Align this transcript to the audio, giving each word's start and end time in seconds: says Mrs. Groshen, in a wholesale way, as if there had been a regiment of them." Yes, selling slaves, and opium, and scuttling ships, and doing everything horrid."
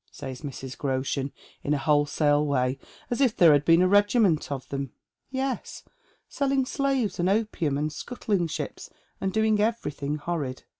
says 0.09 0.41
Mrs. 0.41 0.75
Groshen, 0.75 1.31
in 1.63 1.75
a 1.75 1.77
wholesale 1.77 2.43
way, 2.43 2.79
as 3.11 3.21
if 3.21 3.37
there 3.37 3.51
had 3.51 3.63
been 3.63 3.83
a 3.83 3.87
regiment 3.87 4.51
of 4.51 4.67
them." 4.69 4.93
Yes, 5.29 5.83
selling 6.27 6.65
slaves, 6.65 7.19
and 7.19 7.29
opium, 7.29 7.77
and 7.77 7.93
scuttling 7.93 8.47
ships, 8.47 8.89
and 9.21 9.31
doing 9.31 9.59
everything 9.61 10.15
horrid." 10.15 10.63